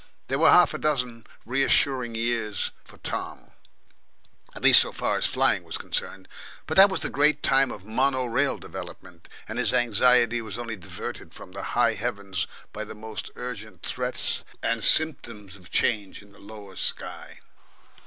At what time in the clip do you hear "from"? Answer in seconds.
11.35-11.51